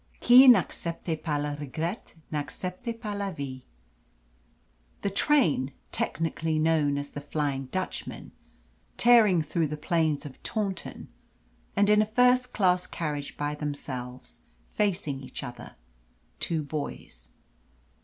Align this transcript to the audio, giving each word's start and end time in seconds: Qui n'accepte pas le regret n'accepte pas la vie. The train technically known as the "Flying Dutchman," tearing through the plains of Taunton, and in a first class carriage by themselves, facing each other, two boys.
Qui 0.19 0.47
n'accepte 0.47 1.21
pas 1.21 1.37
le 1.39 1.55
regret 1.59 2.15
n'accepte 2.31 2.91
pas 2.99 3.15
la 3.15 3.29
vie. 3.29 3.67
The 5.03 5.11
train 5.11 5.73
technically 5.91 6.57
known 6.57 6.97
as 6.97 7.11
the 7.11 7.21
"Flying 7.21 7.67
Dutchman," 7.67 8.31
tearing 8.97 9.43
through 9.43 9.67
the 9.67 9.77
plains 9.77 10.25
of 10.25 10.41
Taunton, 10.41 11.09
and 11.75 11.87
in 11.87 12.01
a 12.01 12.07
first 12.07 12.51
class 12.51 12.87
carriage 12.87 13.37
by 13.37 13.53
themselves, 13.53 14.39
facing 14.73 15.19
each 15.21 15.43
other, 15.43 15.75
two 16.39 16.63
boys. 16.63 17.29